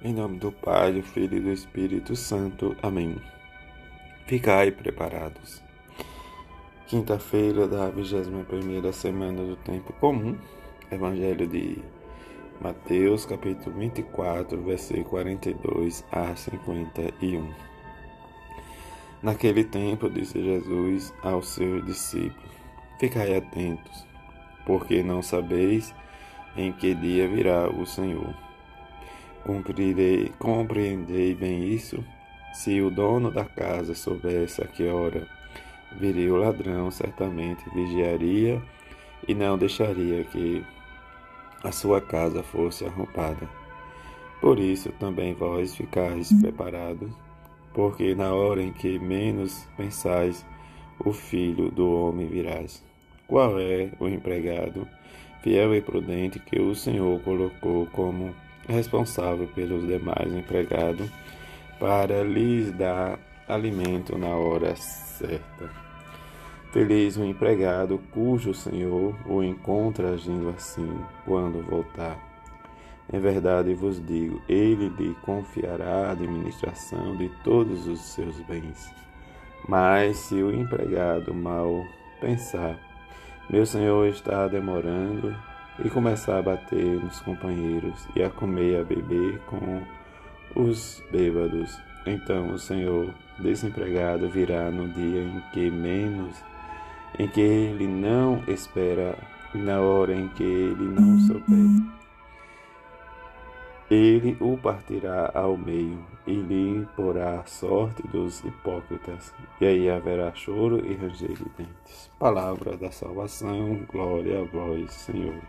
Em 0.00 0.12
nome 0.12 0.38
do 0.38 0.52
Pai, 0.52 0.92
do 0.92 1.02
Filho 1.02 1.38
e 1.38 1.40
do 1.40 1.50
Espírito 1.50 2.14
Santo. 2.14 2.76
Amém. 2.80 3.16
Ficai 4.28 4.70
preparados. 4.70 5.60
Quinta-feira 6.86 7.66
da 7.66 7.90
21 7.90 8.92
semana 8.92 9.42
do 9.42 9.56
Tempo 9.56 9.92
Comum. 9.94 10.38
Evangelho 10.88 11.48
de 11.48 11.82
Mateus, 12.60 13.26
capítulo 13.26 13.76
24, 13.76 14.62
versículo 14.62 15.04
42 15.06 16.04
a 16.12 16.32
51. 16.36 17.52
Naquele 19.20 19.64
tempo, 19.64 20.08
disse 20.08 20.40
Jesus 20.40 21.12
aos 21.24 21.48
seus 21.48 21.84
discípulos: 21.84 22.52
Ficai 23.00 23.36
atentos, 23.36 24.06
porque 24.64 25.02
não 25.02 25.22
sabeis 25.22 25.92
em 26.56 26.70
que 26.70 26.94
dia 26.94 27.26
virá 27.26 27.68
o 27.68 27.84
Senhor 27.84 28.47
Cumprirei, 29.48 30.30
compreendei 30.38 31.34
bem 31.34 31.72
isso? 31.72 32.04
Se 32.52 32.82
o 32.82 32.90
dono 32.90 33.30
da 33.30 33.46
casa 33.46 33.94
soubesse 33.94 34.62
a 34.62 34.66
que 34.66 34.86
hora 34.86 35.26
viria 35.98 36.34
o 36.34 36.36
ladrão, 36.36 36.90
certamente 36.90 37.64
vigiaria 37.70 38.60
e 39.26 39.34
não 39.34 39.56
deixaria 39.56 40.22
que 40.24 40.62
a 41.64 41.72
sua 41.72 41.98
casa 41.98 42.42
fosse 42.42 42.84
arrombada. 42.84 43.48
Por 44.38 44.58
isso 44.58 44.92
também 45.00 45.32
vós 45.32 45.74
ficais 45.74 46.30
preparados, 46.42 47.10
porque 47.72 48.14
na 48.14 48.34
hora 48.34 48.62
em 48.62 48.70
que 48.70 48.98
menos 48.98 49.66
pensais, 49.78 50.44
o 51.02 51.10
filho 51.10 51.70
do 51.70 51.90
homem 51.90 52.26
virás. 52.26 52.84
Qual 53.26 53.58
é 53.58 53.92
o 53.98 54.08
empregado 54.08 54.86
fiel 55.42 55.74
e 55.74 55.80
prudente 55.80 56.38
que 56.38 56.60
o 56.60 56.74
Senhor 56.74 57.18
colocou 57.22 57.86
como 57.86 58.34
responsável 58.68 59.48
pelos 59.54 59.86
demais 59.86 60.32
empregados 60.32 61.08
para 61.80 62.22
lhes 62.22 62.70
dar 62.72 63.18
alimento 63.48 64.18
na 64.18 64.28
hora 64.28 64.76
certa. 64.76 65.70
Feliz 66.72 67.16
o 67.16 67.24
empregado 67.24 67.98
cujo 68.12 68.52
senhor 68.52 69.14
o 69.26 69.42
encontra 69.42 70.10
agindo 70.10 70.50
assim 70.50 71.00
quando 71.24 71.64
voltar. 71.64 72.28
Em 73.10 73.18
verdade 73.18 73.72
vos 73.72 74.04
digo, 74.04 74.42
ele 74.46 74.90
lhe 74.90 75.14
confiará 75.22 76.08
a 76.08 76.10
administração 76.10 77.16
de 77.16 77.30
todos 77.42 77.86
os 77.86 78.00
seus 78.00 78.38
bens. 78.40 78.92
Mas 79.66 80.18
se 80.18 80.34
o 80.34 80.54
empregado 80.54 81.32
mal 81.32 81.86
pensar, 82.20 82.78
meu 83.48 83.64
senhor 83.64 84.06
está 84.08 84.46
demorando, 84.46 85.34
e 85.84 85.90
começar 85.90 86.38
a 86.38 86.42
bater 86.42 87.02
nos 87.02 87.20
companheiros 87.20 88.08
e 88.16 88.22
a 88.22 88.30
comer 88.30 88.72
e 88.72 88.76
a 88.78 88.84
beber 88.84 89.38
com 89.46 89.82
os 90.54 91.02
bêbados. 91.10 91.78
Então 92.06 92.52
o 92.52 92.58
Senhor 92.58 93.12
desempregado 93.38 94.28
virá 94.28 94.70
no 94.70 94.88
dia 94.88 95.22
em 95.22 95.42
que 95.52 95.70
menos, 95.70 96.42
em 97.18 97.28
que 97.28 97.40
ele 97.40 97.86
não 97.86 98.42
espera, 98.48 99.16
na 99.54 99.80
hora 99.80 100.14
em 100.14 100.28
que 100.28 100.42
ele 100.42 100.84
não 100.84 101.18
souber. 101.20 101.98
Ele 103.90 104.36
o 104.38 104.58
partirá 104.58 105.30
ao 105.34 105.56
meio 105.56 106.04
e 106.26 106.34
lhe 106.34 106.86
porá 106.94 107.40
a 107.40 107.46
sorte 107.46 108.06
dos 108.08 108.44
hipócritas, 108.44 109.32
e 109.58 109.64
aí 109.64 109.88
haverá 109.88 110.34
choro 110.34 110.84
e 110.84 110.94
ranger 110.94 111.32
de 111.32 111.46
dentes. 111.56 112.10
Palavra 112.18 112.76
da 112.76 112.90
salvação, 112.90 113.80
glória 113.90 114.42
a 114.42 114.44
vós, 114.44 114.92
Senhor. 114.92 115.40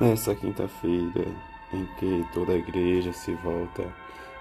Nessa 0.00 0.34
quinta-feira, 0.34 1.26
em 1.74 1.84
que 1.98 2.26
toda 2.32 2.52
a 2.52 2.56
igreja 2.56 3.12
se 3.12 3.34
volta 3.34 3.84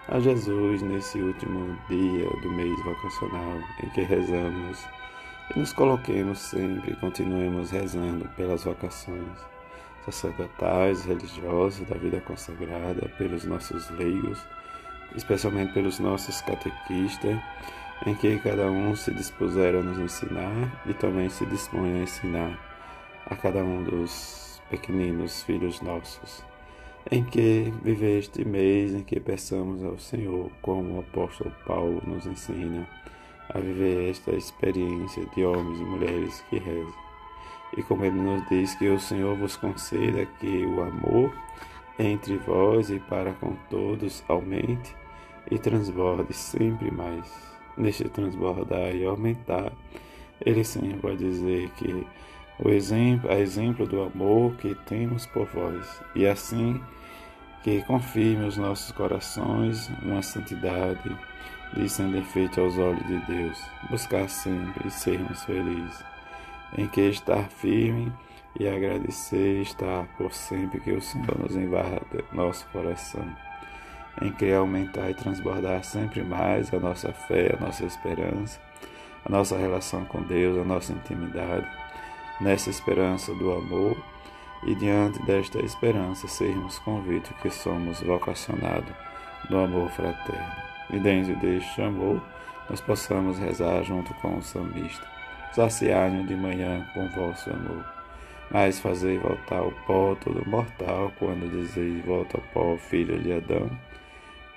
a 0.08 0.18
Jesus 0.18 0.82
nesse 0.82 1.20
último 1.20 1.78
dia 1.90 2.30
do 2.42 2.50
mês 2.50 2.82
vocacional, 2.86 3.58
em 3.84 3.90
que 3.90 4.00
rezamos 4.04 4.82
e 5.54 5.60
nos 5.60 5.74
coloquemos 5.74 6.40
sempre 6.40 6.94
e 6.94 6.96
continuemos 6.96 7.72
rezando 7.72 8.26
pelas 8.38 8.64
vocações 8.64 9.38
sacerdotais, 10.06 11.04
religiosas, 11.04 11.86
da 11.90 11.98
vida 11.98 12.22
consagrada, 12.22 13.10
pelos 13.18 13.44
nossos 13.44 13.90
leigos, 13.90 14.40
especialmente 15.18 15.74
pelos 15.74 16.00
nossos 16.00 16.40
catequistas, 16.40 17.38
em 18.06 18.16
que 18.16 18.40
cada 18.40 18.72
um 18.72 18.96
se 18.96 19.14
dispuser 19.14 19.76
a 19.76 19.82
nos 19.82 20.00
ensinar 20.00 20.82
e 20.86 20.94
também 20.94 21.28
se 21.28 21.46
dispõe 21.48 22.00
a 22.00 22.04
ensinar 22.04 22.58
a 23.26 23.36
cada 23.36 23.62
um 23.62 23.84
dos 23.84 24.49
pequeninos 24.70 25.44
filhos 25.44 25.82
nossos, 25.82 26.44
em 27.10 27.24
que 27.24 27.74
viver 27.84 28.20
este 28.20 28.46
mês 28.46 28.94
em 28.94 29.04
que 29.04 29.20
peçamos 29.20 29.84
ao 29.84 29.98
Senhor, 29.98 30.52
como 30.62 30.96
o 30.96 31.00
apóstolo 31.00 31.52
Paulo 31.66 32.02
nos 32.06 32.26
ensina, 32.26 32.88
a 33.50 33.60
viver 33.60 34.10
esta 34.10 34.32
experiência 34.32 35.26
de 35.36 35.44
homens 35.44 35.80
e 35.80 35.84
mulheres 35.84 36.44
que 36.50 36.60
rezam. 36.60 37.10
E 37.78 37.84
como 37.84 38.06
ele 38.06 38.16
nos 38.16 38.48
diz 38.50 38.76
que 38.76 38.90
o 38.90 39.00
Senhor 39.00 39.36
vos 39.38 39.56
conceda 39.56 40.26
que 40.40 40.66
o 40.66 40.82
amor 40.82 41.34
entre 42.00 42.38
vós 42.38 42.90
e 42.90 43.00
para 43.00 43.34
com 43.34 43.56
todos 43.70 44.24
aumente 44.28 44.96
e 45.52 45.60
transborde 45.60 46.34
sempre 46.34 46.90
mais. 46.90 47.30
Neste 47.78 48.08
transbordar 48.10 48.96
e 48.96 49.06
aumentar, 49.06 49.72
ele 50.46 50.64
sempre 50.64 50.98
vai 51.00 51.16
dizer 51.16 51.70
que 51.72 52.06
o 52.60 52.70
exemplo, 52.70 53.32
a 53.32 53.40
exemplo 53.40 53.88
do 53.88 54.02
amor 54.02 54.54
que 54.56 54.76
temos 54.86 55.26
por 55.26 55.48
vós, 55.48 56.02
e 56.14 56.28
assim 56.28 56.82
que 57.64 57.82
confirme 57.84 58.46
os 58.46 58.58
nossos 58.58 58.92
corações 58.92 59.90
uma 60.02 60.22
santidade 60.22 61.10
de 61.74 61.88
sem 61.88 62.12
defeito 62.12 62.60
aos 62.60 62.78
olhos 62.78 63.06
de 63.08 63.18
Deus, 63.28 63.62
buscar 63.90 64.28
sempre 64.28 64.90
sermos 64.90 65.44
felizes, 65.44 66.04
em 66.78 66.88
que 66.88 67.02
estar 67.02 67.50
firme 67.50 68.12
e 68.60 68.68
agradecer 68.68 69.62
estar 69.62 70.06
por 70.18 70.34
sempre 70.34 70.80
que 70.82 70.92
o 70.92 71.02
Senhor 71.02 71.38
nos 71.40 71.56
invada 71.56 72.26
nosso 72.34 72.66
coração, 72.68 73.26
em 74.22 74.32
que 74.32 74.52
aumentar 74.52 75.10
e 75.10 75.14
transbordar 75.14 75.84
sempre 75.84 76.24
mais 76.24 76.74
a 76.74 76.80
nossa 76.80 77.14
fé, 77.14 77.56
a 77.58 77.64
nossa 77.64 77.86
esperança, 77.86 78.60
a 79.24 79.30
nossa 79.30 79.58
relação 79.58 80.04
com 80.06 80.22
Deus, 80.24 80.58
a 80.58 80.66
nossa 80.66 80.92
intimidade 80.92 81.68
nessa 82.40 82.70
esperança 82.70 83.34
do 83.34 83.52
amor 83.52 83.98
e 84.64 84.76
diante 84.76 85.22
desta 85.24 85.64
esperança 85.64 86.28
sermos 86.28 86.80
convictos 86.80 87.36
que 87.42 87.50
somos 87.50 88.02
vocacionados 88.02 88.94
do 89.50 89.58
amor 89.58 89.90
fraterno. 89.92 90.70
E 90.92 91.00
dentro 91.00 91.36
deste 91.38 91.82
amor 91.82 92.22
nós 92.70 92.82
possamos 92.82 93.38
rezar 93.38 93.84
junto 93.84 94.14
com 94.16 94.38
o 94.38 94.44
sambista. 94.44 95.06
Saciar-nos 95.54 96.28
de 96.28 96.36
manhã 96.36 96.88
com 96.94 97.10
vosso 97.10 97.50
amor, 97.50 97.84
mas 98.52 98.80
fazer 98.80 99.20
voltar 99.20 99.64
o 99.64 99.72
pó 99.88 100.16
todo 100.16 100.48
mortal 100.48 101.12
quando 101.18 101.50
dizeis 101.50 102.06
volta 102.06 102.38
ao 102.38 102.44
pó, 102.54 102.78
filho 102.78 103.20
de 103.20 103.34
Adão, 103.34 103.70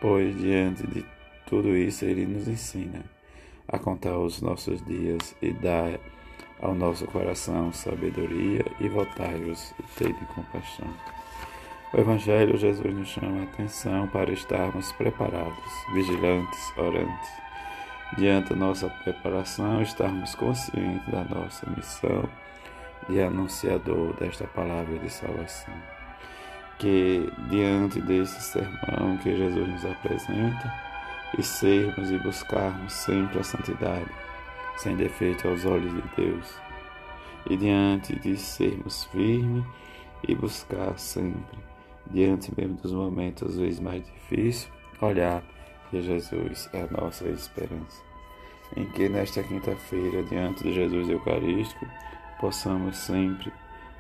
pois 0.00 0.36
diante 0.38 0.86
de 0.86 1.04
tudo 1.46 1.74
isso 1.74 2.04
ele 2.04 2.26
nos 2.26 2.46
ensina 2.46 3.02
a 3.66 3.78
contar 3.78 4.18
os 4.18 4.42
nossos 4.42 4.84
dias 4.84 5.34
e 5.40 5.50
dar 5.52 5.98
ao 6.62 6.74
nosso 6.74 7.04
coração 7.06 7.72
sabedoria 7.72 8.64
e 8.80 8.88
voltai-vos 8.88 9.74
e 9.78 9.82
tende 9.98 10.24
compaixão. 10.26 10.88
O 11.92 12.00
Evangelho, 12.00 12.56
Jesus 12.56 12.94
nos 12.94 13.08
chama 13.08 13.40
a 13.40 13.44
atenção 13.44 14.08
para 14.08 14.32
estarmos 14.32 14.92
preparados, 14.92 15.72
vigilantes, 15.92 16.72
orantes. 16.78 17.30
Diante 18.16 18.50
da 18.50 18.56
nossa 18.56 18.88
preparação, 18.88 19.82
estarmos 19.82 20.34
conscientes 20.34 21.06
da 21.12 21.24
nossa 21.24 21.68
missão 21.70 22.28
de 23.08 23.20
anunciador 23.20 24.14
desta 24.14 24.46
palavra 24.46 24.98
de 24.98 25.10
salvação. 25.10 25.74
Que 26.78 27.30
diante 27.50 28.00
desse 28.00 28.40
sermão 28.40 29.18
que 29.22 29.36
Jesus 29.36 29.68
nos 29.68 29.84
apresenta, 29.84 30.72
e 31.38 31.42
sermos 31.42 32.10
e 32.10 32.18
buscarmos 32.18 32.92
sempre 32.92 33.38
a 33.38 33.44
santidade, 33.44 34.10
sem 34.76 34.96
defeito 34.96 35.48
aos 35.48 35.64
olhos 35.64 35.92
de 35.92 36.02
Deus, 36.16 36.54
e 37.48 37.56
diante 37.56 38.18
de 38.18 38.36
sermos 38.36 39.04
firmes 39.04 39.64
e 40.26 40.34
buscar 40.34 40.98
sempre, 40.98 41.58
diante 42.10 42.52
mesmo 42.56 42.76
dos 42.76 42.92
momentos 42.92 43.50
às 43.50 43.58
vezes 43.58 43.80
mais 43.80 44.04
difíceis, 44.04 44.70
olhar 45.00 45.42
que 45.90 46.00
Jesus 46.00 46.70
é 46.72 46.82
a 46.82 47.00
nossa 47.00 47.28
esperança. 47.28 48.02
Em 48.76 48.86
que 48.86 49.08
nesta 49.08 49.42
quinta-feira, 49.42 50.22
diante 50.22 50.62
de 50.62 50.72
Jesus 50.72 51.08
Eucarístico, 51.08 51.86
possamos 52.40 52.96
sempre 52.96 53.52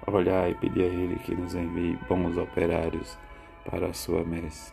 olhar 0.06 0.50
e 0.50 0.54
pedir 0.54 0.84
a 0.84 0.86
Ele 0.86 1.16
que 1.16 1.34
nos 1.34 1.54
envie 1.54 1.98
bons 2.08 2.36
operários 2.38 3.18
para 3.68 3.88
a 3.88 3.92
sua 3.92 4.24
messe. 4.24 4.72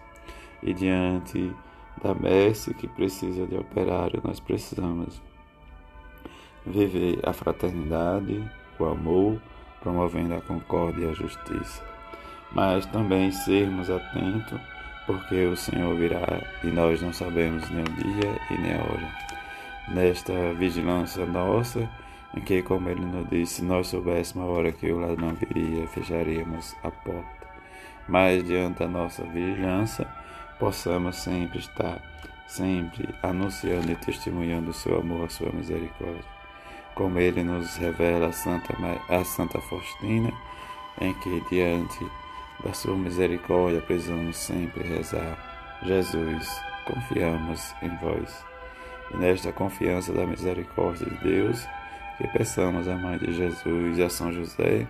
E 0.63 0.73
diante 0.73 1.53
da 2.01 2.13
messe 2.13 2.73
que 2.73 2.87
precisa 2.87 3.45
de 3.45 3.57
operário, 3.57 4.21
nós 4.23 4.39
precisamos 4.39 5.21
viver 6.69 7.19
a 7.23 7.33
fraternidade, 7.33 8.43
o 8.77 8.85
amor, 8.85 9.41
promovendo 9.81 10.35
a 10.35 10.41
concórdia 10.41 11.05
e 11.05 11.09
a 11.09 11.13
justiça, 11.13 11.83
mas 12.51 12.85
também 12.87 13.31
sermos 13.31 13.89
atentos 13.89 14.59
porque 15.09 15.45
o 15.45 15.55
Senhor 15.55 15.95
virá 15.95 16.39
e 16.63 16.67
nós 16.67 17.01
não 17.01 17.11
sabemos 17.11 17.67
nem 17.71 17.81
o 17.81 17.93
dia 17.93 18.39
e 18.51 18.61
nem 18.61 18.75
a 18.75 18.83
hora. 18.83 19.11
Nesta 19.87 20.53
vigilância 20.53 21.25
nossa, 21.25 21.89
em 22.37 22.41
que, 22.41 22.61
como 22.61 22.89
ele 22.89 23.03
nos 23.03 23.27
disse, 23.27 23.55
se 23.55 23.63
nós 23.63 23.87
soubéssemos 23.87 24.47
a 24.47 24.51
hora 24.51 24.71
que 24.71 24.91
o 24.91 24.99
ladrão 24.99 25.33
viria, 25.33 25.87
fecharíamos 25.87 26.75
a 26.83 26.91
porta. 26.91 27.47
Mas 28.07 28.43
diante 28.43 28.79
da 28.79 28.87
nossa 28.87 29.23
vigilância, 29.23 30.07
possamos 30.59 31.15
sempre 31.15 31.57
estar, 31.57 31.99
sempre 32.45 33.09
anunciando 33.23 33.91
e 33.91 33.95
testemunhando 33.95 34.69
o 34.69 34.73
seu 34.75 34.99
amor, 34.99 35.25
a 35.25 35.29
sua 35.29 35.51
misericórdia. 35.51 36.38
Como 36.99 37.17
ele 37.17 37.45
nos 37.45 37.77
revela 37.77 38.27
a 38.27 38.31
Santa, 38.33 38.75
a 39.07 39.23
Santa 39.23 39.61
Faustina, 39.61 40.33
em 40.99 41.13
que 41.13 41.41
diante 41.49 42.05
da 42.61 42.73
sua 42.73 42.93
misericórdia 42.93 43.79
precisamos 43.79 44.35
sempre 44.35 44.83
rezar. 44.83 45.79
Jesus, 45.81 46.61
confiamos 46.83 47.73
em 47.81 47.95
vós. 48.01 48.45
E 49.13 49.15
nesta 49.15 49.53
confiança 49.53 50.11
da 50.11 50.25
misericórdia 50.25 51.09
de 51.09 51.23
Deus, 51.23 51.65
que 52.17 52.27
peçamos 52.27 52.85
à 52.89 52.97
Mãe 52.97 53.17
de 53.17 53.31
Jesus 53.31 53.97
e 53.97 54.03
a 54.03 54.09
São 54.09 54.33
José 54.33 54.85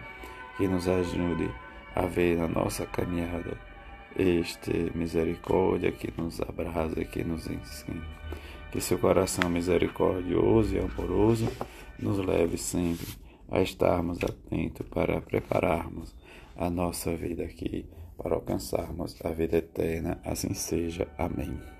que 0.58 0.68
nos 0.68 0.88
ajude 0.88 1.48
a 1.96 2.08
ver 2.08 2.40
na 2.40 2.48
nossa 2.48 2.88
caminhada 2.88 3.56
este 4.18 4.92
misericórdia 4.96 5.92
que 5.92 6.12
nos 6.20 6.42
abraça, 6.42 7.06
que 7.06 7.24
nos 7.24 7.46
ensina. 7.46 8.02
Que 8.72 8.80
seu 8.80 9.00
coração 9.00 9.50
misericordioso 9.50 10.76
e 10.76 10.80
amoroso 10.80 11.48
nos 11.98 12.18
leve 12.20 12.58
sempre 12.58 13.08
a 13.50 13.62
estarmos 13.62 14.20
atentos 14.24 14.88
para 14.88 15.20
prepararmos 15.22 16.16
a 16.56 16.70
nossa 16.70 17.16
vida 17.16 17.44
aqui, 17.44 17.90
para 18.18 18.36
alcançarmos 18.36 19.20
a 19.24 19.30
vida 19.30 19.58
eterna. 19.58 20.22
Assim 20.24 20.54
seja. 20.54 21.08
Amém. 21.18 21.79